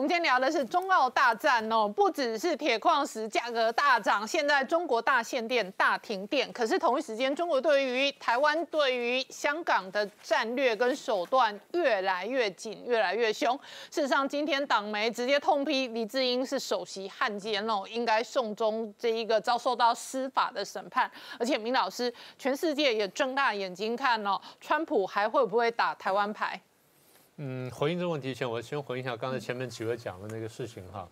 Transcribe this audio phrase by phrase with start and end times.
[0.00, 6.50] 我们今天聊的是中澳大战哦，不只是铁矿石价格大涨，现在中国大限电、大停电。
[6.54, 13.54] 可是同一时间，中国对于台湾、对于香港的战略跟手段越来越紧、越来越凶。
[13.90, 21.10] 事实上，今天党媒直接痛批李志英是首席汉奸哦，应该送终这一个遭受到司法的审判。
[21.38, 26.58] 而且，明老师，全世界也睁大眼睛看哦，川普还会不会打台湾牌？
[27.42, 31.08] 嗯，回应这个问题前，我先回应一下刚才前面几位讲的那个事情哈。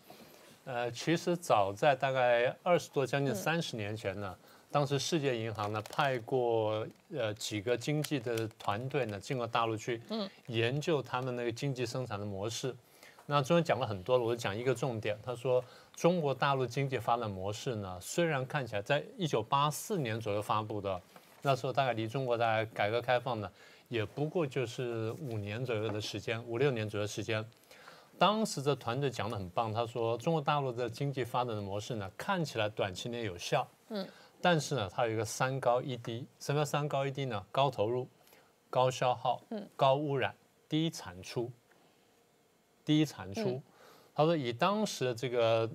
[0.66, 4.36] 呃，其实早在大概二十多、将近三十年前呢，
[4.70, 12.76] 当时世界银行呢派过呃几个经济的团队呢进过大陆去，嗯，研究他们那个经济生产的模式。
[13.24, 15.18] 那中间讲了很多了，我就讲一个重点。
[15.22, 15.64] 他说，
[15.96, 21.00] 中国大陆经济发展模式呢，虽然看起来在一九八四年左右发布的，
[21.40, 23.50] 那时候大概离中国大概改革开放呢。
[23.88, 27.44] 也不过就是五年左右的时间，五六年左右时间。
[28.18, 34.06] 当时的团队讲的很棒，他说中国大陆的经济发展的模式呢，看起来短期内有效，嗯，
[34.40, 36.26] 但是呢，它有一个三高一低。
[36.38, 37.46] 什么叫三高一低呢？
[37.50, 38.08] 高投入、
[38.68, 40.34] 高消耗、嗯，高污染、
[40.68, 41.50] 低产出。
[42.84, 43.62] 低产出。
[44.14, 45.70] 他说以当时的这个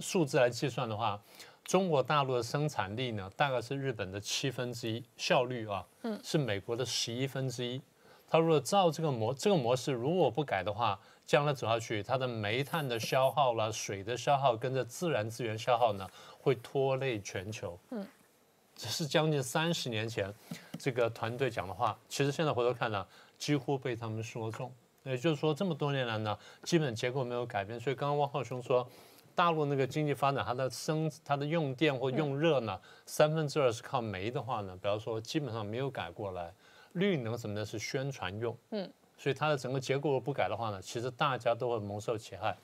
[0.00, 1.20] 数字来计算的话。
[1.68, 7.78] 中国大陆的生产力呢，大概是日本的七分之一，效率啊，嗯，是美国的十一分之一。
[8.26, 16.08] 它如果照这个模这个模式如果不改的话，将来走下去，它的煤炭的消耗了，水的消耗跟着自然资源消耗呢，
[16.40, 17.78] 会拖累全球。
[17.90, 18.06] 嗯，
[18.74, 20.32] 这是将近三十年前
[20.78, 24.72] 这个团队讲的话，其实现在回头看呢，几乎被他们说中。
[25.02, 27.78] 也就是说，这么多年来呢，基本结构没有改变。
[27.78, 28.88] 所以刚刚汪浩兄说。
[29.38, 36.52] 大陆那个经济发展，它的生它的用电或用热呢，三分之二是靠煤的话呢，比方说基本上没有改过来。
[36.94, 42.56] 绿能什么的是宣传用，嗯，所以它的整个结构不改的话呢，其实大家都会蒙受其害。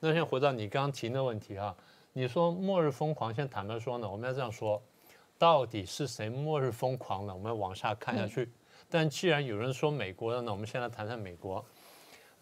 [0.00, 1.76] 那现在回到你刚刚提那问题啊，
[2.14, 4.80] 你说末日疯狂，现在坦白说呢，我们要这样说，
[5.36, 7.34] 到底是谁末日疯狂呢？
[7.34, 8.50] 我们要往下看下去。
[8.88, 11.62] 但既然有人说美国的呢，我们先来谈谈美国。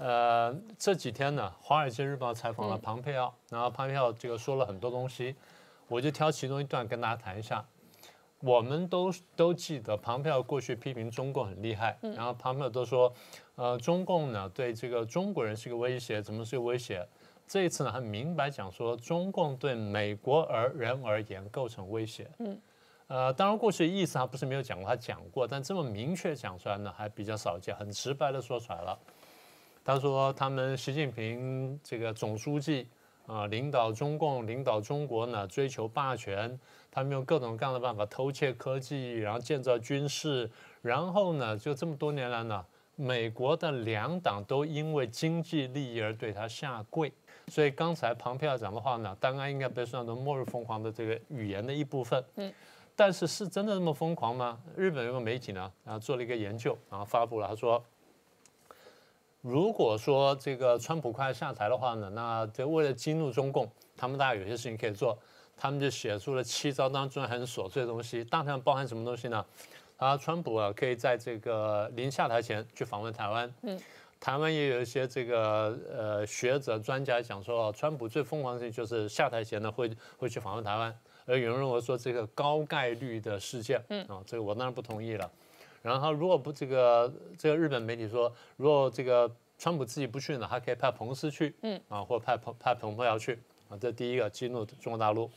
[0.00, 5.36] 呃，这几天呢，《华尔街日报》采访了庞佩奥，然后庞佩奥这个说了很多东西，
[5.88, 7.62] 我就挑其中一段跟大家谈一下。
[8.40, 13.12] 我们都都记得庞佩奥过去批评中共很厉害，然后庞佩奥都说，
[13.56, 17.06] 呃，中共呢对这个中国人是个威胁，怎么是个威胁？
[17.46, 22.26] 这一次呢，很明白讲说，中共对美国而人而言构成威胁。
[22.38, 22.58] 嗯，
[23.08, 28.98] 呃，当然过去的意思他不是没有讲过，他讲过，但这么明确讲出来呢，还比较少见，很直白的说出来了。
[29.90, 32.86] 他说：“他们习近平这个总书记
[33.26, 36.56] 啊，领导中共、领导中国呢，追求霸权。
[36.92, 40.48] 他们用各种各样的办法偷窃科技，然后建造军事。
[40.80, 42.64] 然后呢，就这么多年来呢，
[42.94, 47.12] 美国的两党都因为经济利益而对他下跪。
[47.48, 52.24] 所以刚才庞佩奥讲的话呢，当然应该被算作末日疯狂的这个语言的一部分。
[52.36, 52.52] 嗯，
[52.94, 54.56] 但是是真的那么疯狂吗？
[54.76, 57.84] 日本有个媒体呢，然后做了一个研究，然后发布了，他说。”
[59.42, 65.18] 如果说这个川普快下台的话呢，那这为了激怒中共，他们大概有些事情可以做，
[65.56, 69.44] 他们就写出了七招当中很琐碎的东西，大体上包含什么东西呢？
[69.96, 73.78] 啊，川普啊可以在这个临下台前去访问台湾，嗯，
[74.18, 85.30] 台湾也有一些这个呃学者专家讲说，川普最疯狂的事情就是下台前呢会会去访问台湾，而有人认为说这个高概率的事件，嗯，啊，这个我当然不同意了。
[85.82, 95.30] 然后如果不这个这个日本媒体说，如果这个川普自己不去呢，还可以派彭斯去，嗯啊，或者派彭派彭博要去啊，这第一个激怒中国大陆。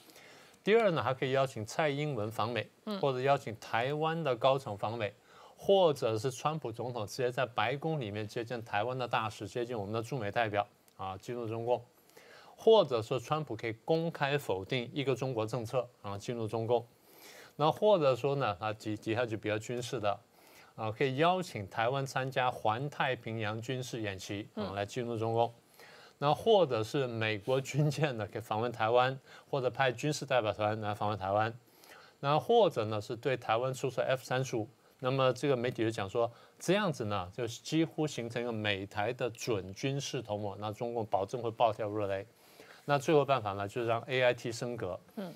[0.63, 2.65] 第二呢，还可以邀请蔡英文访美，
[3.01, 5.13] 或者邀请台湾的高层访美，
[5.57, 10.65] 或者是川普总统直接在白宫里面接见台湾的大使，接近我们的驻美代表
[10.95, 11.83] 啊，激怒中共，
[12.55, 16.85] 或者说川普可以公开否定一个中国政策啊，激怒中共。
[17.57, 20.17] 那或者说呢，啊底底下就比较军事的。
[20.75, 25.53] 啊，可以邀请台湾参加环太平洋军事演习啊，来进入中共。
[26.17, 31.53] 那或者是美国军舰呢，可以访问台湾，或者派军事代表团来访问台湾。
[32.21, 34.67] 那或者呢，是对台湾出售 F 三十五。
[34.99, 40.57] 那么这个媒体就讲说，这样子呢，就几乎形成一个美台的准军事同盟。
[40.59, 42.25] 那中共保证会暴跳如雷。
[42.85, 44.99] 那最后办法呢，就是让 A I T 升格。
[45.17, 45.33] 嗯。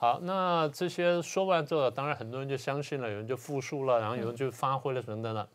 [0.00, 5.46] 好，那这些说完之后，当然很多人就相信了，有人就复述了，然后有人就发挥了什么的。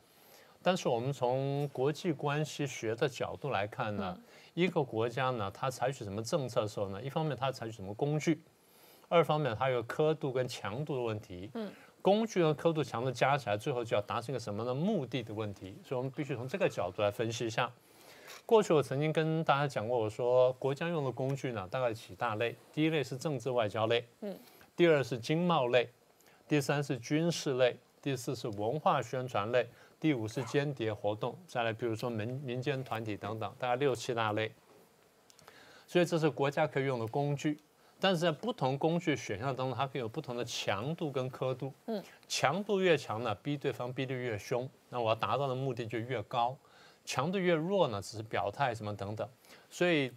[0.62, 4.15] 但是我们从国际关系学的角度来看呢，
[4.53, 8.39] 一个国家呢，它采取什么政策的时候呢，一方面它采取什么工具，
[9.09, 11.50] 二方面它有刻度跟强度的问题。
[11.56, 11.71] 嗯，
[12.03, 15.75] 工具和刻度、强度加起来，最后就要达成一个什么的目的的问题。
[15.83, 17.71] 所以我们必须从这个角度来分析一下。
[18.46, 22.56] 过去我曾经跟大家讲过，我说国家用的工具呢，大概几大类。
[22.74, 24.38] 第一类是政治外交类，嗯，
[24.76, 25.90] 第二是经贸类，
[26.48, 29.68] 第三是军事类，第四是文化宣传类，
[30.00, 34.52] 第五是间谍活动，再来比如说民民间团体等等，大概六七大类。
[35.88, 37.60] 所以这是国家可以用的工具，
[38.00, 41.74] 但是在不同工具选项当中，它可以有不同的强度跟刻度。
[41.86, 46.56] 嗯，强度越强呢，逼对方逼得越凶，那我要达到的目的就越高。
[47.06, 49.30] 强度越弱呢，只是表态什么等等，
[49.69, 50.12] 所以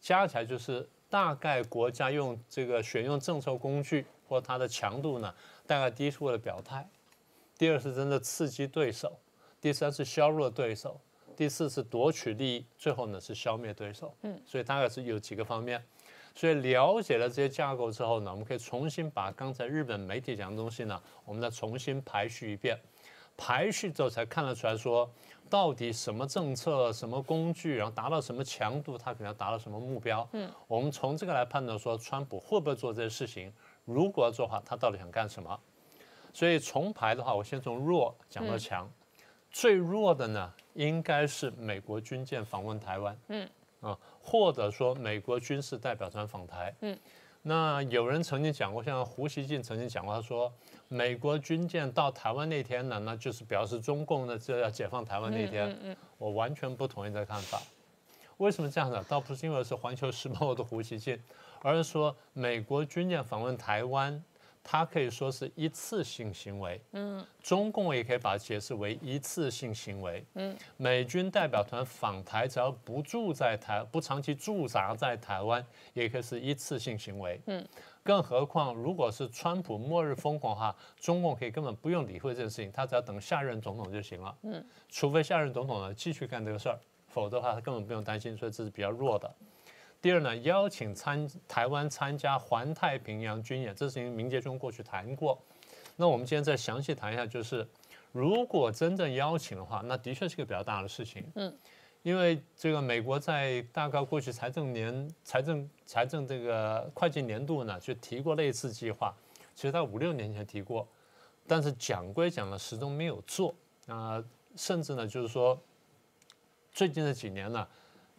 [0.00, 5.34] 加起来就是大概国家用这个选用政策工具或它的强度呢，
[5.66, 6.86] 大概第一是为了表态，
[7.56, 9.18] 第二是真的刺激对手，
[9.60, 11.00] 第三是削弱对手，
[11.34, 14.14] 第四是夺取利益，最后呢是消灭对手。
[14.22, 15.82] 嗯，所以大概是有几个方面，
[16.34, 22.78] 所以了解了这些架构之后呢，我们可以重新把刚才日本媒体讲的东西呢，我们再重新排序一遍，
[23.36, 25.10] 排序之后才看得出来说。
[25.50, 30.26] 到底什么政策、什么工具，然后达到什么强度，他可能要达到什么目标？
[30.32, 33.52] 嗯，我们从这个来判断说，川普会不会做这些事情？
[33.84, 35.60] 如果要做的话，他到底想干什么？
[36.32, 38.90] 所以重排的话，我先从弱讲到强。
[39.50, 43.16] 最弱的呢，应该是美国军舰访问台湾。
[43.28, 43.48] 嗯，
[43.80, 46.74] 啊，或者说美国军事代表团访台。
[46.80, 46.98] 嗯。
[47.46, 50.50] 那有人曾经讲过，像胡锡进曾经讲过，他说
[50.88, 55.96] 美国军舰到台湾那天呢，那就是表示中共呢就要解放台湾那天。
[56.16, 57.60] 我完全不同意这个看法。
[58.38, 58.98] 为什么这样子？
[59.08, 61.22] 倒不是因为是《环球时报》的胡锡进，
[61.60, 64.24] 而是说美国军舰访问台湾。
[64.66, 77.62] 它可以说是一次性行为，嗯，中共也可以把它解释为一次性行为，嗯，美军代表团访台，只要不住在台，不长期驻扎在台湾，也可以是一次性行为，嗯，
[78.02, 86.78] 更何况如果是川普末日疯狂哈，中共可以根本不用理会这件事情，他只要等下任总统就行了，嗯，除非下任总统呢继续干这个事儿，
[87.08, 89.30] 否则的话他根本不用担心，所以这是比较弱的。
[90.04, 95.42] 第二呢，邀请参台湾参加环太平洋军演，这事情明杰中过去谈过。
[95.96, 97.66] 那我们今天再详细谈一下，就是
[98.12, 101.24] 如果真正邀请的话，那的确是个比较大的事情。
[101.36, 101.56] 嗯，
[102.02, 109.16] 因为这个美国在大概过去财政年、财政财政这个会计年度呢，就提过类似计划，
[109.54, 110.86] 其实在五六年前提过，
[111.46, 113.54] 但是讲归讲了，始终没有做
[113.86, 114.22] 啊，
[114.54, 115.58] 甚至呢，就是说
[116.72, 117.66] 最近这几年呢。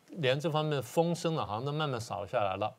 [0.10, 2.74] 连这方面的风声呢，好像都慢慢少下来了。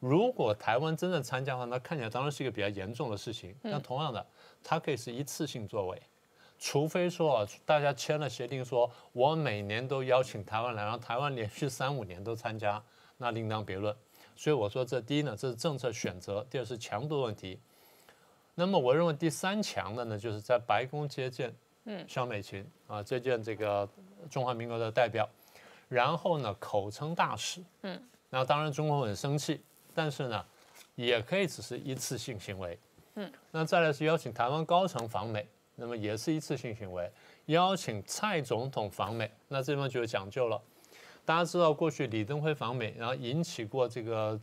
[0.00, 3.54] 如果台湾真正参加的话，那看起来当然是一个比较严重的事情。
[3.62, 4.26] 但同样的，
[4.62, 6.02] 它可以是一次性作为，
[6.58, 12.82] 除非说啊，大家签了协定，说我每年都邀请台湾来，然后台湾连续三五年都参加，
[13.16, 13.96] 那另当别论。
[14.36, 17.58] 所以我说，这第一呢，这是政策选择；第二是强度问题。
[18.56, 21.54] 那么我认为第三强的呢，就是在白宫接见，
[21.84, 23.88] 嗯，肖美琴啊，接见这个
[24.28, 25.26] 中华民国的代表。
[25.94, 29.62] 然后呢，口称大使，嗯，那当然中国很生气，
[29.94, 30.44] 但是呢，
[30.96, 32.76] 也可以只是一次性行为，
[33.14, 35.46] 嗯，那再来是邀请台湾高层访美，
[35.76, 37.08] 那么也是一次性行为，
[37.46, 40.60] 邀请蔡总统访美，那这地方就有讲究了。
[41.24, 44.38] 大家知道过去李登辉访美，然后引起过这个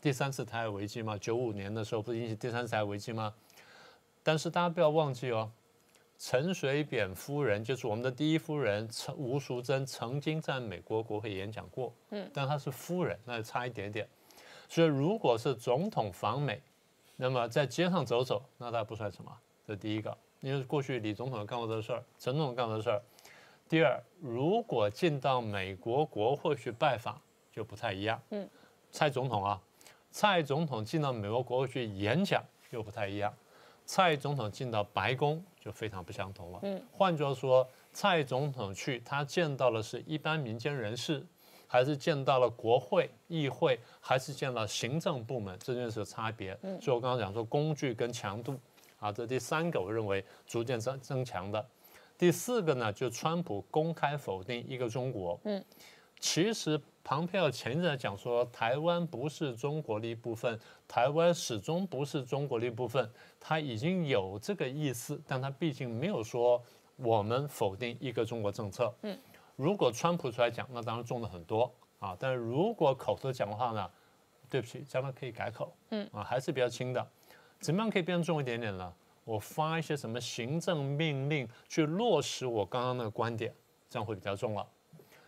[0.00, 1.18] 第三次台海危机吗？
[1.18, 3.34] 九五年的时候不是引起第三次台海危机吗？
[4.22, 5.50] 但是大家不要忘记哦。
[6.24, 14.08] 陈水扁夫人就是我们的第一夫人陈吴淑珍，曾经在美国国会演讲过，嗯，但她是夫人，那就差一点点。
[14.68, 16.62] 所以如果是总统访美，
[17.16, 19.36] 那么在街上走走，那他不算什么，
[19.66, 23.02] 这是第一个，因为过去李总统干过这事儿，陈总统干过这事儿。
[23.68, 27.20] 第二，如果进到美国国会去拜访，
[27.52, 28.48] 就不太一样，嗯，
[28.92, 29.60] 蔡总统啊，
[30.12, 33.34] 蔡总统进到美国国会去演讲又不太一样。
[33.84, 36.58] 蔡总统进到白宫就非常不相同了。
[36.62, 41.24] 嗯，换句话说，蔡总统去，他见到的是一般民间人士，
[41.68, 46.58] 还是见到了国会、议会，还是见了行政部门，这就是差别。
[46.62, 48.58] 嗯，所以我刚刚讲说工具跟强度，
[48.98, 51.64] 啊，这第三个我认为逐渐增增强的。
[52.18, 55.38] 第四个呢，就川普公开否定一个中国。
[55.44, 55.64] 嗯。
[56.18, 66.62] 其实，庞佩奥前一阵讲说，台湾不是中国的一部分，台湾始终不是中国的一部分，他已经有这个意思，但他毕竟没有说
[66.96, 68.94] 我们否定一个中国政策。
[69.02, 69.18] 嗯，
[69.56, 72.16] 如果川普出来讲，那当然重了很多啊。
[72.18, 73.90] 但是如果口头讲的话呢，
[74.48, 75.74] 对不起，将来可以改口。
[75.90, 77.06] 嗯，啊，还是比较轻的。
[77.58, 78.92] 怎么样可以变重一点点呢？
[79.24, 83.54] 我发一些什么行政命令去落实我刚刚那个观点，
[83.88, 84.66] 这样会比较重了。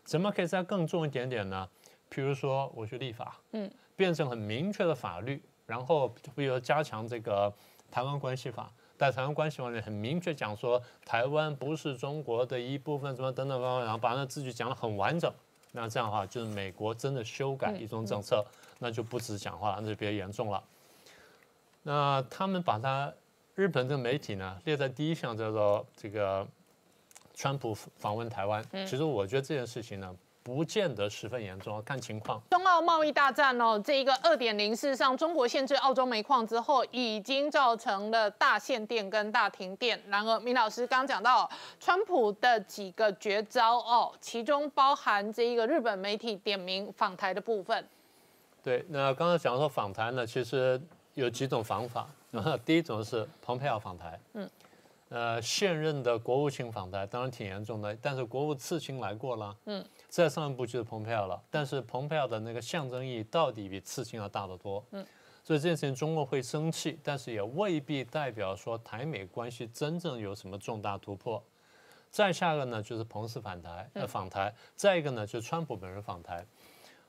[0.04, 1.68] 怎么可以再更重一点点呢？
[2.08, 7.52] 比如说，我去立法，嗯，变成很明确的法律，然后比如加强这个
[7.90, 15.32] 台湾关系法，在台湾关系法里很明确讲说，台湾不是中国的一部分，什么等等方面，然后把那字句讲得很完整，
[15.72, 18.44] 那这样的话就是美国真的修改一中政策，
[18.78, 20.62] 那就不止讲话了，那就比较严重了。
[21.82, 23.12] 那他们把它
[23.56, 26.46] 日本这个媒体呢列在第一项，叫做这个
[27.34, 28.64] 川普访问台湾。
[28.86, 30.14] 其实我觉得这件事情呢。
[30.44, 32.38] 不见得十分严重，看情况。
[32.50, 39.98] 中澳贸易大战哦，这一个二点零事实上，中国限制澳洲煤矿之后，已经造成了大限电跟大停电。
[40.06, 41.50] 然而，明老师刚讲到
[41.80, 47.82] 川普的几个绝招哦，其中包含这一个日本媒体点名访台的部分。
[48.62, 50.78] 对，那刚才讲说访台呢，其实
[51.14, 52.06] 有几种方法。
[52.66, 54.50] 第一种是蓬佩奥访台，嗯，
[55.14, 59.84] 呃，现任的国务卿访台，当然挺严重的，但是国务次卿来过了，嗯。
[60.08, 64.84] 再上一步就是蓬佩奥了，但是蓬佩奥的那个象征意义到底比次卿要大得多。
[64.90, 65.06] 嗯，
[65.44, 71.40] 所以这件事情中国会生气，但是也未必代表说台美关系真正有什么重大突破。
[72.10, 74.52] 再下一个呢，就是彭斯访台，呃，访台。
[74.74, 76.44] 再一个呢，就是川普本人访台。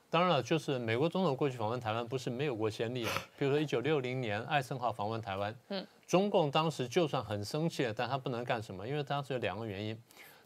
[0.08, 9.98] 当然了，就是美国总统过去访问台湾不是没有过先例的，比如说一九六零年艾森豪访问台湾，嗯，中共当时就算很生气，但他不能干什么，因为当时有两个原因。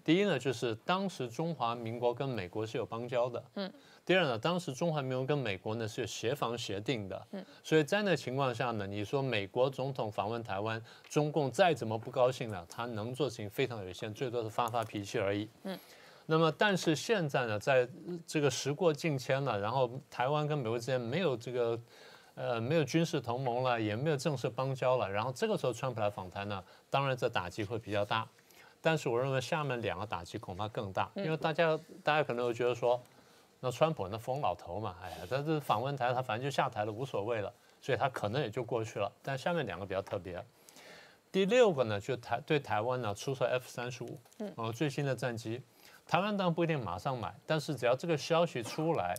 [0.02, 3.44] 第一呢，就是当时中华民国跟美国是有邦交的。
[3.54, 3.70] 嗯。
[4.06, 7.26] 第二呢，当时中华民国跟美国呢是有协防协定的。
[7.32, 7.44] 嗯。
[7.62, 15.46] 所以在那情况下呢，你说美国总统访问台湾，中共再怎么不高兴呢，他能做事情非常有限，最多是发发脾气而已。
[15.64, 15.78] 嗯。
[16.24, 17.86] 那么，但是现在呢，在
[18.26, 21.78] 这个时过境迁了，然后台湾跟美国之间没有这个，
[22.40, 28.26] 呃，没有军事同盟了，也没有正式邦交了，然后这个时候川普来访谈呢，当然这打击会比较大。
[28.80, 32.98] 但是我认为下面两个打击恐怕更大，因为大家大家可能会觉得说，
[33.60, 39.12] 那川普那疯老头嘛，哎呀，他这访问台他反正就下台了无所谓了，所以他可能也就过去了。
[39.22, 40.42] 但下面两个比较特别，
[41.30, 44.18] 第六个呢，就台对台湾呢出售 F 三十五，
[44.56, 45.62] 哦最新的战机，
[46.06, 49.14] 台湾当然不一定马上买，但是只要这个消息出来，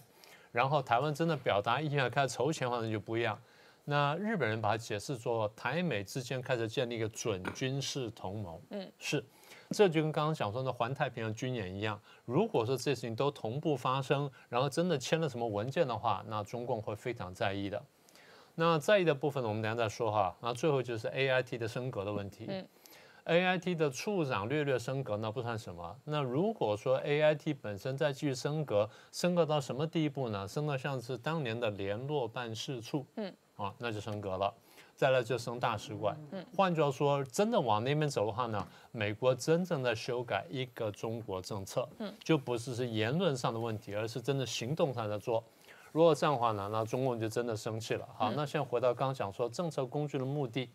[0.52, 3.40] 然后台湾真的表达意愿开始筹钱的话，那就不一样。
[3.86, 9.24] 那日本人把它解释作台美之间开始建立一个准军事同盟，嗯，是。
[9.72, 17.82] 这就跟刚刚讲说的环太平洋军演一样，如果说这些事情都同步发生，然后真的签了什么文件的话，那中共会非常在意的。
[18.56, 20.36] 那在意的部分呢，我们等下再说哈。
[20.42, 22.48] 那最后就是 A I T 的升格的问题。
[22.50, 22.68] 嗯
[23.26, 25.96] ，A I T 的处长略略升格，那不算什么。
[26.06, 30.48] 那如果说 A I T 本身再继续升格，升格到什么地步呢？
[30.48, 34.54] 升到像是当年的联络办事处，嗯，啊，那就升格了。
[34.94, 36.16] 再来就升大使馆。
[36.30, 45.44] 嗯，换句话说，真的往那边走的话呢，美国真正在修改一个中国政策，嗯，就不是是言论上的问题，而是真的行动上在做。
[45.92, 48.08] 如果这样的话呢，那中共就真的生气了。
[48.16, 50.70] 好，那现在回到刚刚讲说政策工具的目的，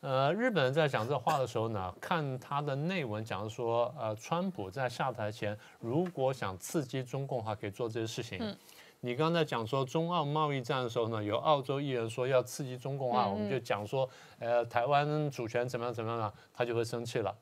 [0.00, 8.38] 呃，日本人在讲这话的时候呢，看他的内文讲说，呃，川普在下台前如果想刺激中共的话，可以做这些事情。
[8.40, 8.56] 嗯
[9.00, 14.08] 你刚才讲说中澳贸易战的时候呢，有澳洲议员说要刺激中共啊，我们就讲说，
[14.40, 17.32] 呃，台湾主权怎么样怎么样，他就会生气了。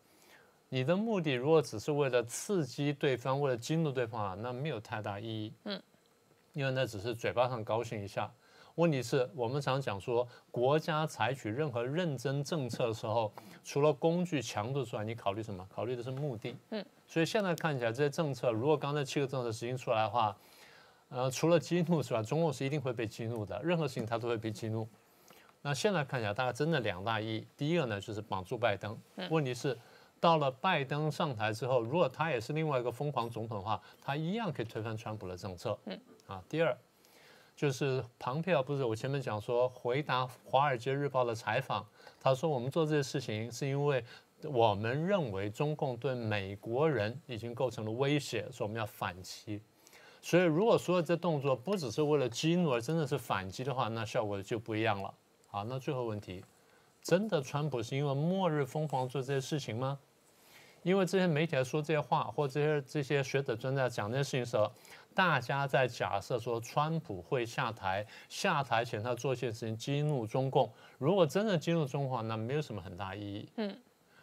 [0.68, 5.54] 你的目的如果只是为了刺激对方，为了激怒对方啊，那没有太大意义。
[5.64, 5.82] 嗯，
[6.52, 8.30] 因为那只是嘴巴上高兴一下。
[8.76, 13.32] 问题是我们常讲说，国家采取任何认真政策的时候，
[13.64, 15.66] 除了工具强度之外，你考虑什么？
[15.74, 16.54] 考虑的是目的。
[16.70, 20.36] 嗯，所以现在看起来这些政策，如果刚才七个政策实行出来的话，
[21.08, 22.22] 呃，除了激怒是吧？
[22.22, 24.86] 中共是一定会被激怒的，任何事情他都会被激怒。
[25.62, 27.46] 那现在看起来，大概真的两大意义。
[27.56, 28.96] 第一个呢，就是绑住拜登。
[29.30, 29.76] 问题是，
[30.20, 35.78] 到了拜登上台之后，如果他也是另外一个疯狂总统的话，他一样可以推翻川普的政策。
[35.86, 35.98] 嗯。
[36.26, 36.76] 啊，第二，
[37.56, 41.84] 就是庞佩奥不是我前面讲说回答《华尔街日报》的采访，
[42.20, 44.04] 他说我们做这些事情是因为
[44.44, 49.60] 我们认为中共对美国人已经构成了威胁，所以我们要反击。
[50.20, 55.14] 所以，如果说这动作不只是为了激怒，而真的是反击的话，那效果就不一样了。
[55.46, 56.44] 好，那最后问题，
[57.00, 59.98] 真的川普是因为末日疯狂做这些事情吗？
[60.82, 64.70] 因为这些媒体在说这些话，或这些这些学者专家讲这些事情的时候，
[65.16, 70.70] 大家在假设说川普会下台，下台前他做一些事情激怒中共。
[70.98, 73.48] 如果真的激怒中共，那没有什么很大意义。
[73.56, 73.74] 嗯。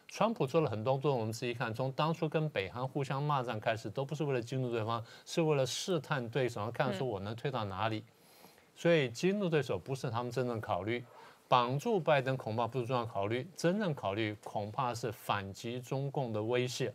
[0.07, 8.03] 川普做了很多动作，我们仔细看，从当初跟北韩互相骂战开始，都不是为了激怒对方，是为了试探对手，看说我能推到哪里。
[8.75, 11.03] 所以激怒对手不是他们真正考虑，
[11.47, 16.93] 绑住拜登恐怕不是重要考虑，真正考虑恐怕是反击中共的威胁。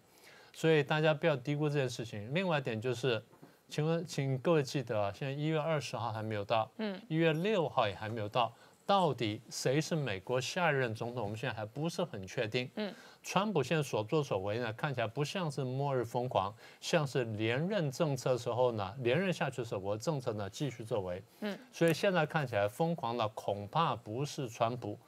[0.52, 2.32] 所以大家不要低估这件事情。
[2.32, 3.20] 另外一点就是，
[3.68, 8.52] 请问，请各位记得啊，现在一月二十号还没有到，嗯，一月六号也还没有到。
[8.86, 12.70] 到底谁是美国下一任总统，我们现在还不是很确定。
[12.76, 21.22] 嗯，川普现在所作所为呢，看起来不像是末日疯狂，像是连任政策时候呢，连任下去的时候，我政策呢继续作为。
[21.40, 24.98] 嗯，所以现在看起来疯狂的恐怕不是川普。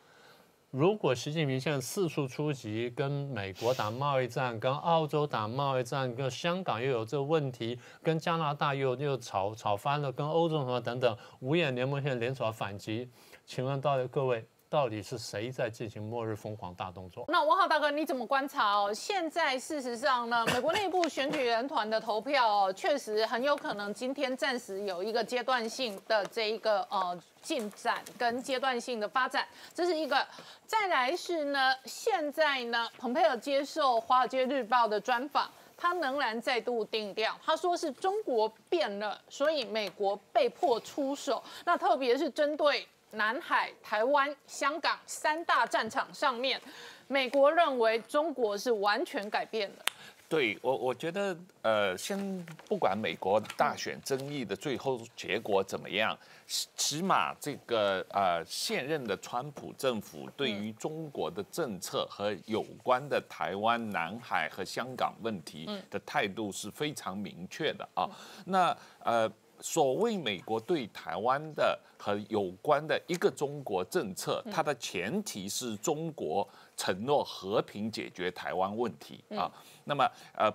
[0.71, 13.11] 如果习近平现在四处出击，跟美国打贸易战，跟澳洲打贸易战，跟香港又有这个问题，跟加拿大又又吵吵翻了，跟欧洲什么等等，五眼联盟现在联手反击，
[13.45, 14.47] 请问到底各位？
[14.71, 17.25] 到底是谁在进行末日疯狂大动作？
[17.27, 18.95] 那王浩大哥，你怎么观察哦？
[18.95, 30.25] 现在事实上呢，美国内部选举人团的投票哦，确实很有可能今天暂时有一个阶段性的这一个呃进展跟阶段性的发展，这是一个。
[30.69, 41.43] 再来是呢，现在呢，蓬佩尔接受《华尔街日报》的专访，他仍然再度定调，他说是中国变了，所以美国被迫出手。
[41.65, 42.87] 那特别是针对。
[43.13, 46.61] 南海、台湾、香港三大战场上面，
[47.09, 49.85] 美国认为中国是完全改变了。
[50.29, 68.09] 对我，我觉得，呃，先不管美国大选争议的最后结果怎么样，起码这个呃现任的川普政府对于中国的政策和有关的台湾、南海和香港问题的态度是非常明确的啊。
[68.45, 69.29] 那呃。
[69.61, 79.51] 所谓美国对台湾的和有关的一个中国政策，它的前提是中国承诺和平解决台湾问题啊。
[79.85, 80.51] 那么呃，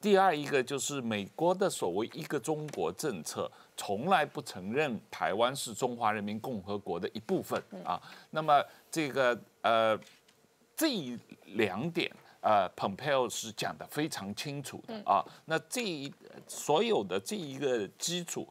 [0.00, 8.00] 第二一个就是美国的所谓一个中国政策，从来不承认台湾是中华人民共和国的一部分啊。
[8.30, 9.98] 那么这个呃
[10.76, 10.88] 这
[11.44, 12.10] 两点。
[12.44, 15.24] 呃，Pompeo 是讲的非常清楚的啊。
[15.46, 16.12] 那这一
[16.46, 18.46] 所有的这一个基础，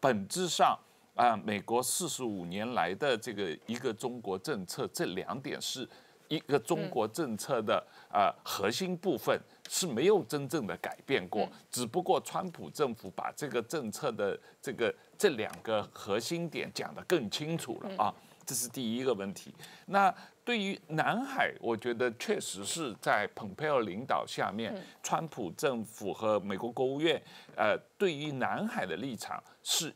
[0.00, 0.78] 本质上
[1.14, 5.86] 啊，美国四十五年来的这个一个中国政策，这两点是
[6.28, 11.46] 一个中国政策的啊核心部分是没有真正的改变过。
[11.70, 18.14] 只不过川普政府把这个政策的这个这两个核心点讲得更清楚了啊。
[18.46, 19.54] 这是第一个问题。
[19.86, 27.20] 那对于南海，我觉得确实是在蓬佩奥领导下面，川普政府和美国国务院，
[27.56, 29.92] 呃，对于南海的立场是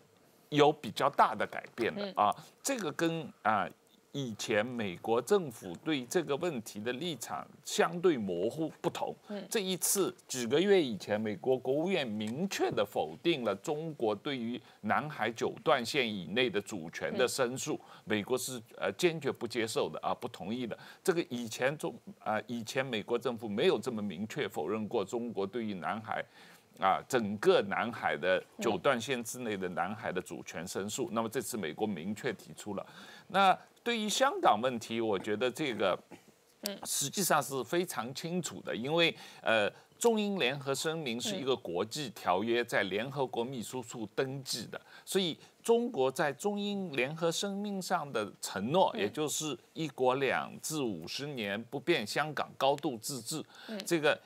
[0.48, 2.34] 有比较大的改变的啊。
[2.62, 3.68] 这个跟啊。
[4.12, 9.14] 以前美国政府对这个问题的立场相对模糊不同。
[9.50, 20.76] 这一次几个月以前，美国国务院明确的否定了中国对于南海九段线以内的主权的申诉，美国是呃坚决不接受的啊，不同意的。
[21.04, 26.24] 这个以前中啊，以前美国政府没有这么明确否认过中国对于南海
[26.80, 31.10] 啊整个南海的九段线之内的南海的主权申诉。
[31.12, 32.86] 那么这次美国明确提出了，
[33.26, 33.56] 那。
[33.88, 35.98] 对于香港问题，我觉得这个，
[36.84, 39.66] 实际上是非常清楚的，因为呃，
[39.98, 53.42] 中英联合声明是一个国际条约，在联合国秘书处登记的，所以中国在中英联合声明上的承诺，也就是一国两制五十年不变，香港高度自治，
[53.86, 54.20] 这个。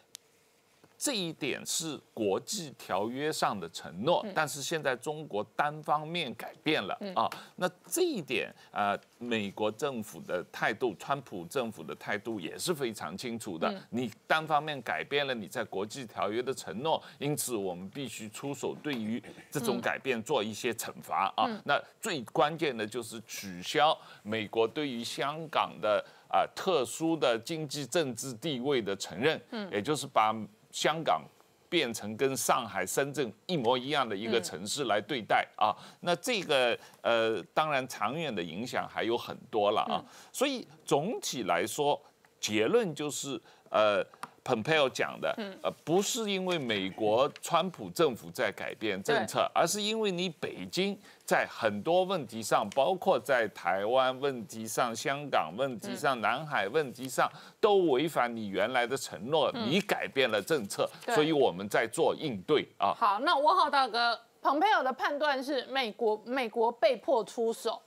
[1.02, 7.28] 这一点是国际条约上的承诺，但是现在中国单方面改变了啊。
[7.56, 13.74] 那这一点啊，美国政府的态度，川普政府的态度也是非常清楚的。
[13.90, 21.50] 你单方面改变了你在国际条约的承诺，因此我们必须出手，对于这种改变做一些惩罚啊。
[21.64, 30.32] 那最关键的就是取消美国对于香港的啊特殊的经济政治地位的承认，也就是把。
[30.72, 31.22] 香港
[31.68, 40.02] 变成跟上海、深圳一模一样的一个城市来对待啊，那这个呃，当然长远的影响还有很多了啊。
[40.32, 42.02] 所以总体来说，
[42.40, 44.04] 结论就是呃。
[44.44, 62.92] 蓬佩奥讲的，呃，不是因为美国川普政府在改变政策，而是因为你北京在很多问题上，包括在台湾问题上、香港问题上、南海问题上，都违反你原来的承诺，你改变了政策，所以我们在做应对啊。
[62.98, 67.80] 好，那我好大哥，蓬佩奥的判断是美国美国被迫出手，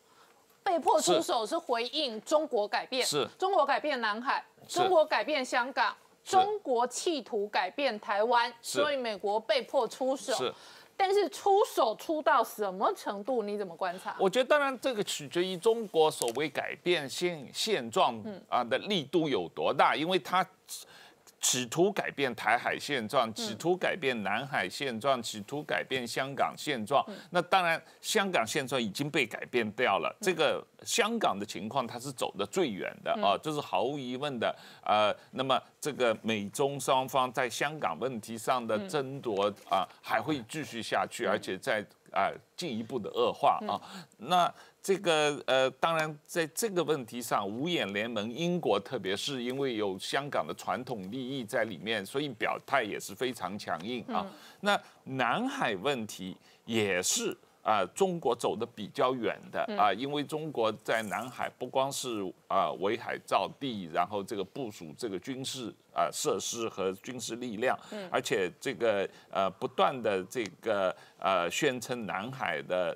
[0.63, 3.27] 被迫出手是回应中国改变，是。
[3.37, 5.93] 中国改变南海，中国改变香港。
[6.25, 10.33] 中国企图改变台湾，所以美国被迫出手。
[10.33, 10.53] 是，
[10.97, 13.43] 但是出手出到什么程度？
[13.43, 14.15] 你怎么观察？
[14.19, 20.45] 我觉得，当然这个取决于中国所谓改变现现状啊的力度有多大，因为它。
[21.45, 27.05] 企图改变台海现状，企图改变南海现状，企图改变香港现状。
[27.29, 30.13] 那当然，香港现状已经被改变掉了。
[30.19, 34.53] 这个香港的情况，它是走得最远的啊，这是毫无疑问的。
[34.83, 43.77] 呃，那么这个美中双方在香港问题上的争夺啊，还会继续下去，而且在啊进一步的恶化啊。
[44.17, 44.51] 那
[44.85, 54.23] 这个呃，当然在这个问题上，五眼联盟，英国特别是因为有香港的传统利益在里面，所以表态也是非常强硬啊。
[54.59, 67.75] 那南海问题也是啊，中国走的比较远的啊，因为中国在南海不光是啊围海造地，然后这个部署这个军事啊设施和军事力量，
[68.11, 72.95] 而且这个呃不断的这个呃宣称南海的。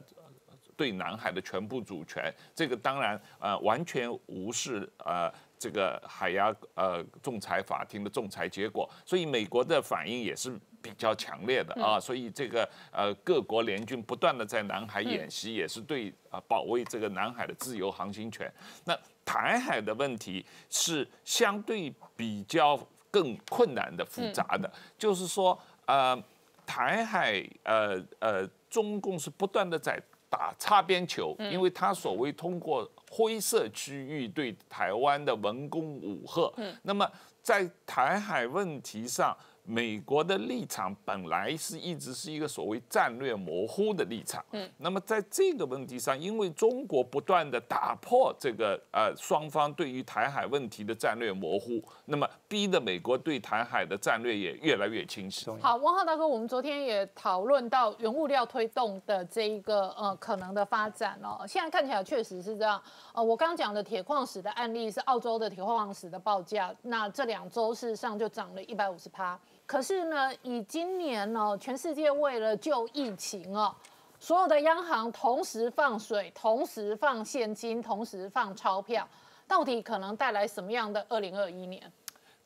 [0.79, 18.49] 对南海的全部主权，这个当然呃完全无视呃这个海牙呃仲裁法庭的仲裁结果，所以美国的反应也是比较强烈的啊，所以这个呃各国联军不断的在南海演习，也是对啊保卫这个南海的自由航行权。
[18.85, 22.79] 那台海的问题是相对比较
[23.11, 26.17] 更困难的、复杂的，就是说呃
[26.65, 30.01] 台海呃呃中共是不断的在。
[30.29, 37.09] 打擦边球，因为他所谓通过灰色区域对台湾的文攻武吓，那么
[37.41, 39.35] 在台海问题上。
[39.69, 55.47] 美国的立场本来是一直是一个所谓战略模糊的立场，嗯，那么在这个问题上，因为中国不断的打破这个呃双方对于台海问题的战略模糊，那么逼得美国对台海的战略也越来越清晰。
[55.61, 62.81] 好，汪浩大哥，我们昨天也讨论到原物料推动的这一个呃可能的发展哦，现在看起来确实是这样。
[63.13, 69.39] 呃，我刚讲的铁矿石的案例是澳洲的铁矿石的报价，那这两周事实上就涨了一百五十趴。
[69.69, 73.71] 可是呢，以今年呢，全世界为了救疫情哦，
[74.19, 79.07] 所有的央行同时放水，同时放现金，同时放钞票，
[79.47, 81.79] 到底可能带来什么样的二零二一年？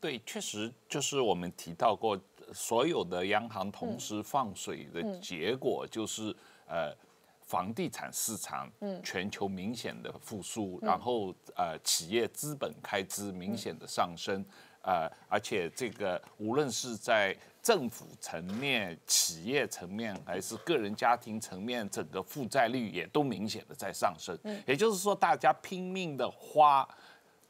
[0.02, 2.20] 对，确实就是我们提到过，
[2.52, 6.36] 所有的央行同时放水的结果，就是
[6.68, 6.94] 呃，
[7.40, 8.70] 房地产市场
[9.02, 14.44] 全球明显的复苏，然后呃，企业资本开支明显的上升。
[14.84, 24.38] 呃，而且这个无论是在政府层面、企业层面，还是个人家庭层面，整个负债率也都明显的在上升。
[24.44, 26.86] 嗯，也就是说，大家拼命的花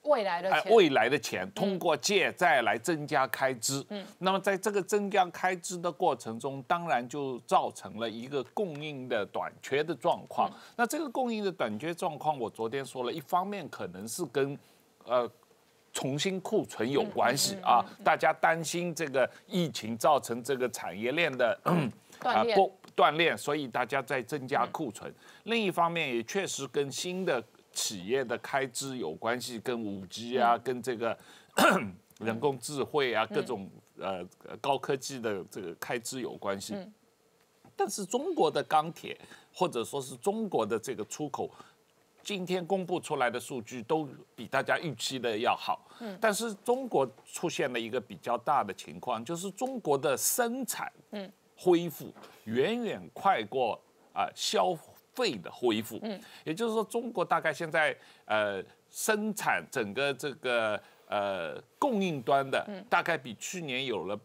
[0.04, 3.84] 未来的钱，未来的钱，通过借债来增加开支。
[3.89, 10.52] 嗯，那么在这个增加开支的过程中，当然就造成了一个供应的短缺的状况。
[10.76, 14.56] 那这个供应的短缺状况，我昨天说了一方面可能是跟
[15.06, 15.28] 呃。
[15.93, 21.58] 重新库存有关系啊，大家担心这个疫情造成这个产业链的
[22.19, 25.13] 啊不断裂，所以大家在增加库存。
[25.43, 31.15] 另一方面也确实跟新的企业的开支有关系，跟五 G 啊，跟这个
[32.19, 34.25] 人工智慧啊，各种呃
[34.60, 36.75] 高科技的这个开支有关系。
[37.75, 39.15] 但是中国的钢铁
[39.53, 41.51] 或者说是中国的这个出口。
[42.23, 52.13] 今天公布出来的数据都比大家预期的要好，嗯，但是中国出现了一个比较大的情况，就是中国的生产，嗯，恢复
[52.45, 53.77] 远远快过
[54.13, 54.73] 啊消
[55.13, 64.17] 费的恢复，嗯，也就是说，中国大概现在呃生产整个这个呃供应端的，大概比去年有了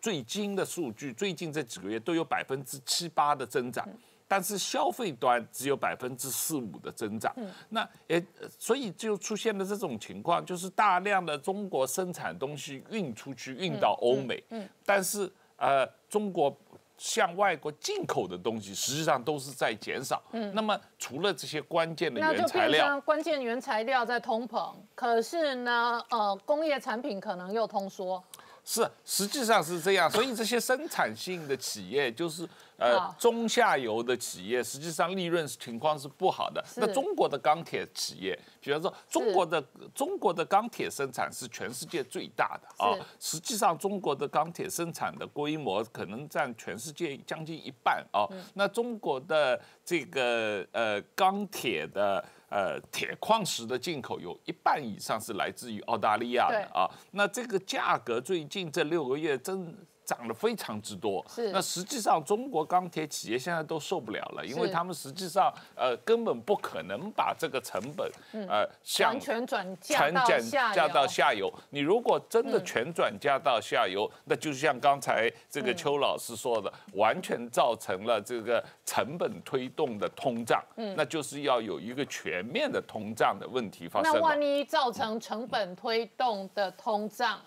[0.00, 3.88] 最新的数据，最近这几个月都有百分之七八的增长。
[4.34, 7.32] 但是消费端只有百分之四五的增长，
[7.68, 8.20] 那也
[8.58, 14.42] 所以就出现了这种情况，就是大量的中国生产东西运出去，运到欧美，
[14.84, 16.52] 但是呃，中国
[16.98, 20.20] 向外国进口的东西实际上都是在减少。
[20.52, 28.20] 那么除了这些关键的原材料，关键原材料在通膨，可是呢，呃，工业产品可能又通缩。
[28.64, 32.48] 是，实际上是这样，所以这些生产性的企业就是。
[32.76, 36.64] 呃，中下游的企业实际上利润情况是不好的。
[36.76, 39.62] 那中国的钢铁企业，比方说中国的
[39.94, 42.98] 中国的钢铁生产是全世界最大的啊。
[43.20, 48.26] 实际上，中国的钢铁生产的规模可能占全世界将近一半啊。
[48.54, 56.90] 那中国的这个呃钢铁的呃铁矿石的进口有一半以上是来自于澳大利亚的啊。
[57.12, 59.76] 那这个价格最近这六个月真。
[60.04, 61.24] 涨得非常之多。
[61.28, 68.10] 是那实际上中国钢铁企业现在都受不了了，因为他们实际上呃根本不可能把这个成本
[68.48, 71.08] 呃向完全转嫁全转到下嫁到游。
[71.08, 71.52] 下游。
[71.70, 80.62] 你如果真的全转嫁到下游，那就像刚才这个邱老师说的，完全造成了这个成本推动的通胀。
[80.76, 84.18] 嗯，那就是要有一个全面的通胀的问题发生了。
[84.20, 87.40] 那万一造成成本推动的通胀，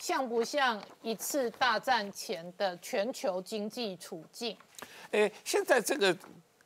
[0.00, 4.56] 像不像一次大战前的全球经济处境？
[5.10, 6.16] 哎，现在这个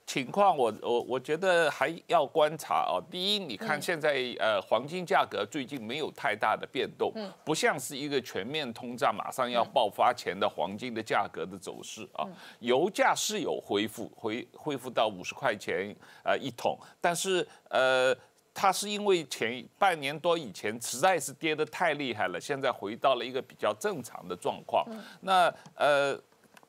[0.07, 3.03] 情况我，我我觉得还要观察哦。
[3.11, 7.13] 第一，你看现在、呃黄金价格最近没有太大的变动，
[7.45, 12.25] 不像是一个全面通胀马上要爆发前的黄金的价格的走势啊。
[12.61, 15.93] 油价是有恢复，恢恢复到五十块钱
[16.23, 18.17] 呃一桶，但是呃。
[18.55, 24.87] 它是因为前半年多以前实在是跌得太厉害了，现在回到了一个比较正常的状况。
[25.21, 26.17] 那呃，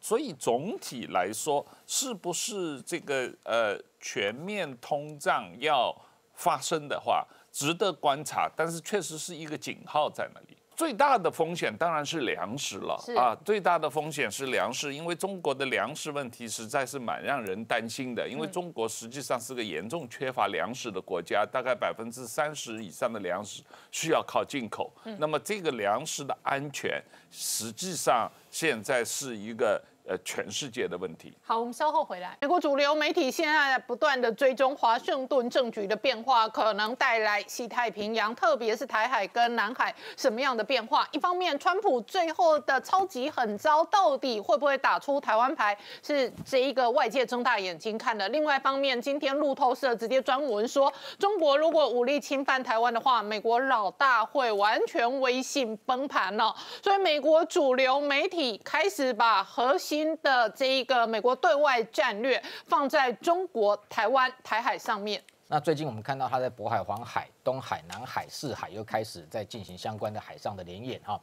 [0.02, 5.96] 所以总体来说，是不是这个呃全面通胀要
[6.34, 10.55] 发生的话，值得观察，但是确实是一个警号在那里。
[10.76, 12.96] 最大的风险当然是粮食了。
[13.18, 24.94] 啊，最大的风险是粮食，因为中国的粮食问题实在是蛮让人担心的，因为中国实际上是个严重缺乏粮食的国家，大概百分之三十以上的粮食需要靠进口。
[25.18, 31.34] 那么这个粮食的安全，实际上现在是一个呃全世界的问题。
[31.44, 32.38] 好，我们稍后回来。
[32.42, 41.08] 美国主流媒体现在不断的追踪华盛顿政局的变化，可能带来西太平洋，特别是台海跟南海什么样的变化？
[41.12, 48.28] 一方面，川普最后的超级狠招到底会不会打出台湾牌，是这一个外界睁大眼睛看的。
[48.30, 56.56] 另外一方面，今天路透社直接专文说，中国如果武力侵犯台湾的话，美国老大会完全威信崩盘了。
[56.82, 65.24] 所以，美国主流媒体开始把核心新的这一个美国对外战略放在中国、台湾、台海上面。
[65.48, 71.18] 那最近我们看到他在渤海、黄海、东海、南海四海又开始在进行相关的海上的联演哈。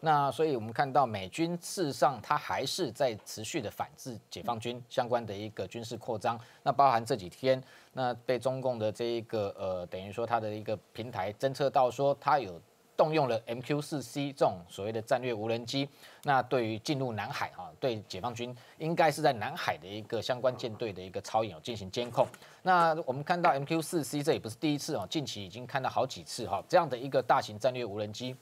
[0.00, 6.38] 那所以我们看到美军事实上它还是在持续的反制解放军相关的一个军事扩张。
[6.62, 7.58] 那包含这几天，
[7.94, 12.60] 那被中共的这一个呃等于说它的一个平台侦测到说它有。
[12.98, 15.88] 动用了 MQ 四 C 这种所谓的战略无人机，
[16.24, 22.26] 那对于进入南海哈，对解放军应该是在南海的一个相关舰队的一个操演有进行监控。
[22.62, 28.34] 那我们看到 MQ 四 C 这也不是第一次哦，近期已经看到好几次哈，这样的一个大型战略无人机，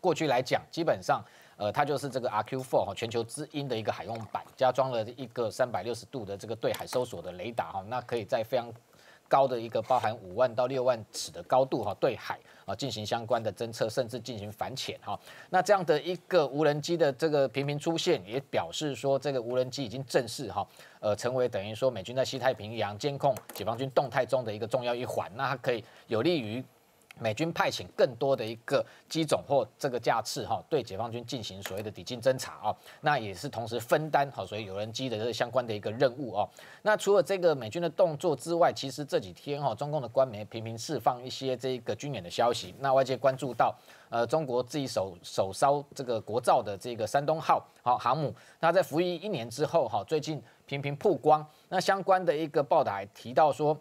[0.00, 1.24] 过去来讲基本上
[1.56, 8.72] 呃它就是这个 RQ4 哈全球之鹰的一个海用版，加装了一个三百六十度的这个对海搜索的雷达哈，那可以在非常
[9.34, 15.18] 高的一个包含五万到六万尺的高度哈，对海啊进行相关的侦测，甚至进行反潜哈。
[15.50, 20.64] 那这样的一个无人机的这个频频出现，也表示说这个无人机已经正式哈，
[21.00, 25.28] 呃，成为等于说美军在西太平洋监控解放军动态中的一个重要一环。
[25.34, 26.64] 那它可以有利于。
[27.20, 36.48] 美军派遣更多的一个机种或这个架次哈，对解放军进行所谓的抵近侦察啊，那也是同时分担好所以有人机的这相关的一个任务哦。
[36.82, 43.74] 那除了这个美军的动作之外，其实这几天哈，中共的官媒频频释放一些这个军演的消息，那外界关注到
[44.10, 53.78] 呃中国自己手手烧这个国造的这个山东号好航母，那在服役一年之后哈，最近频频曝光，那相关的一个报道还提到说。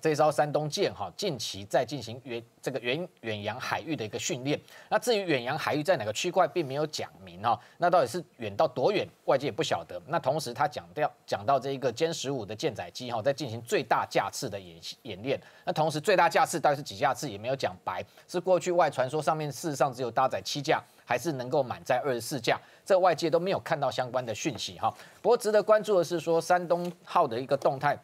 [0.00, 4.58] 这艘山东舰哈，近期在进行远这个远远洋海域的一个训练。
[4.88, 7.58] 那至于远洋海域在哪个区块，并没有讲明哈。
[7.78, 10.00] 那到底是远到多远，外界也不晓得。
[10.06, 15.40] 那同时他讲到讲到这一个歼十五的舰载机哈，在进行最大架次的演演练。
[15.64, 18.04] 那同时最大架次到底是几架次，也没有讲白。
[18.26, 22.58] 是过去外传说上面事实上只有搭载七架，还是能够满载二十四架？
[22.86, 24.92] 这外界都没有看到相关的讯息哈。
[25.20, 27.98] 不过值得关注的是说山东号的一个动态。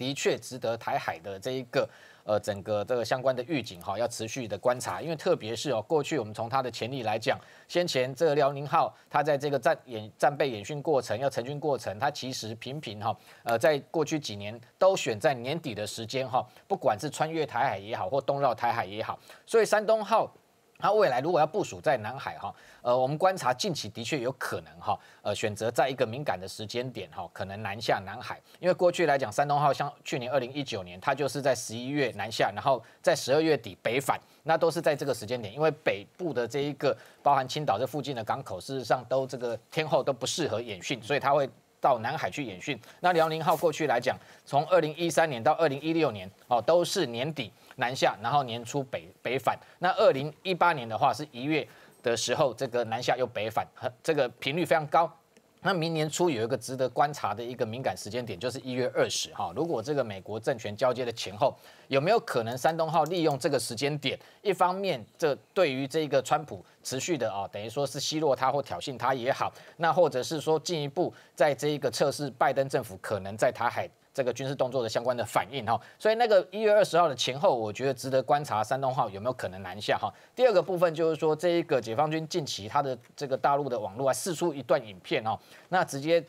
[0.00, 1.86] 的确值得台海的这一个
[2.24, 20.32] 呃整个这个相关的预警哈，要持续的观察，因为特别是哦，过去我们从它的潜力来讲，先前这个辽宁号它在这个战演战备演训过程要成军过程，它其实频频哈呃在过去几年都选在年底的时间哈，不管是穿越台海也好，或东绕台海也好，所以山东号。
[20.80, 41.48] 它未来如果要部署在南海哈，呃，我们观察近期的确有可能哈，呃，选择在一个敏感的时间点哈，可能南下南海，因为过去来讲，山东号像去年二零一九年，它就是在十一月南下，然后在十二月底北返，那都是在这个时间点，因为北部的这一个包含青岛这附近的港口，事实上都这个天候都不适合演训，所以它会
[41.80, 42.78] 到南海去演训。
[43.00, 47.52] 那辽宁号过去来讲，从二零一三年到二零一六年哦，都是年底。
[47.80, 49.58] 南下，然后年初北北返。
[49.80, 51.66] 那二零一八年的话是一月
[52.04, 53.66] 的时候，这个南下又北返，
[54.00, 55.10] 这个频率非常高。
[55.62, 59.52] 那明年初有一个值得观察的一个敏感时间点，就是一月二十号。
[59.52, 61.54] 如果这个美国政权交接的前后，
[61.88, 73.86] 有没有可能山东号利用这个时间点，一方面这对于这个川普持续的啊，等于说是奚落他或挑衅他也好，那或者是说进一步在这一个测试拜登政府可能在台海。
[74.12, 80.12] 这个军事动作的相关的反应哈，所以那个一月二十号的前后，我觉得值得观察山东号有没有可能南下哈。
[80.34, 86.24] 第二个部分就是说，这一个解放军近期他的这个大陆的网络啊，释出一段影片哦，那直接。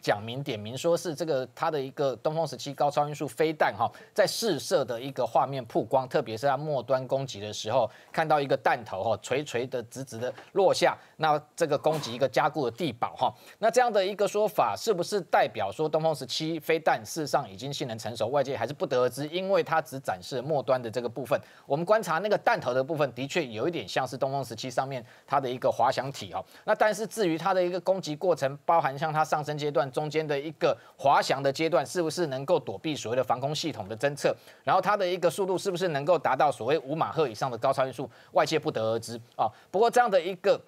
[0.00, 18.28] 讲明点名说是这个它的一个东风十七高超音速飞弹哈，在试射的一个画面曝光，特别是它末端攻击的时候，看到一个弹头哈垂垂的直直的落下，那这个攻击一个加固的地堡哈，那这样的一个说法是不是代表说东风十七飞弹事实上已经性能成熟？
[18.28, 21.38] 外界还是不得而知，因为它只展示末端的这个部分。
[21.66, 26.42] 我们观察那个弹头的部分，的确有一点像是东风十七上面它的一个滑翔体哈。
[26.64, 29.89] 那但是至于它的一个攻击过程，包含像它上升阶段。
[29.90, 34.34] 中间的一个滑翔的阶段，是不是能够躲避所谓的防空系统的侦测？
[34.64, 38.08] 然后它的一个速度是不是能够达到所谓五马赫以上的高超音速？
[38.32, 39.50] 外界不得而知啊。
[39.70, 40.60] 不过这样的一个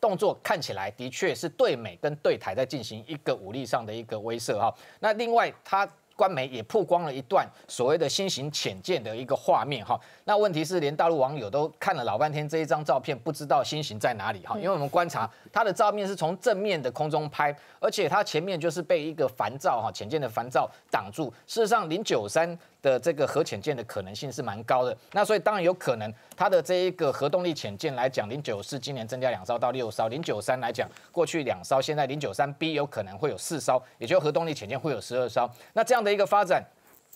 [0.00, 4.74] 动作看起来的确是对美跟对台在进行一个武力上的一个威慑哈。
[5.00, 5.88] 那另外它。
[6.16, 22.58] 官媒也曝光了一段所谓的新型潜舰的一个画面哈，那问题是连大陆网友都看了老半天这一张照片，不知道新型在哪里哈，因为我们观察它的照片是从正面的空中拍，而且它前面就是被一个帆罩哈潜舰的帆罩挡住，事实上零九三。
[22.82, 35.48] 的这个核潜舰的可能性是蛮高的，那所以当然有可能它的这一个核动力潜舰来讲，零九四今年增加两艘到六艘，零九三来讲过去两艘，现在零九三 B 有可能会有四艘，也就核动力潜舰会有十二艘。
[35.72, 36.60] 那这样的一个发展，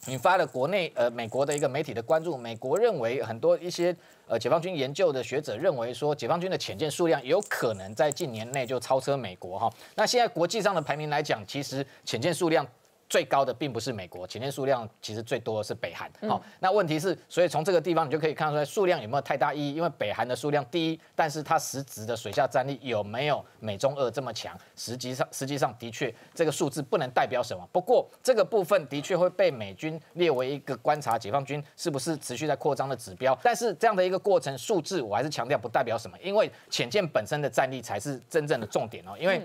[0.06, 2.36] 引发了国内呃美国的一个媒体的关注。
[2.38, 3.94] 美国认为很多一些
[4.28, 9.68] 呃解放军研究的学者认为说，解放军的潜舰数量有可能在近年内就超车美国哈。
[9.96, 12.64] 那现在国际上的排名来讲，其实潜舰数量。
[13.08, 16.10] 最高的并不是美国，潜舰数量其实最多的是北韩。
[16.28, 19.74] 好，那问题是，所以从这个地方你就可以看出来数量有没有太大意义？
[19.74, 24.58] 因为北韩的数量第一，但是它实质的水下战力有没有美中俄这么强？
[24.74, 27.64] 实际上，实际上的确这个数字不能代表什么。
[27.70, 33.38] 不过这个部分的确会被美军列为一个观察解放军是不是持续在扩张的指标。
[33.40, 39.16] 但是这样的一个过程数字，我还是强调不代表什么，因为潜舰本身的战力才是真正的重点哦。
[39.16, 39.40] 因为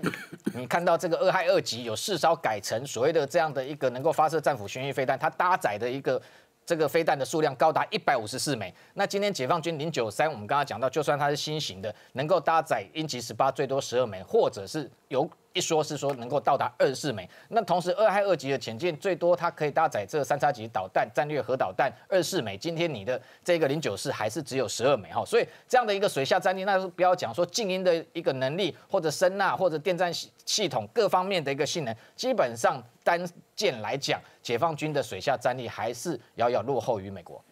[0.52, 3.51] 你看到这个二害二级有四艘改成所谓的这样。
[3.52, 6.20] 的一个能够发射战斧巡弋飞弹，它搭载的一个
[6.72, 8.72] 这个飞弹的数量高达一百五十四枚。
[8.94, 15.28] 那今天解放军零九三，我们刚刚讲到，就算它是新型的，能够搭载鹰击十八，最多十二枚，或者是有。
[15.54, 22.56] 一说是说能够到达二十四枚，那同时二害二级的潜舰最多它可以搭载这三叉戟导弹、战略核导弹二十四枚。
[22.56, 33.22] 今天你的这个零九四还是只有十二枚哈，所以这样的一个水下战力，那是不要讲说静音的一个能力，或者声呐，或者电站系系统各方面的一个性能，基本上单
[33.54, 37.42] 舰来讲，解放军的水下战力还是遥遥落后于美国。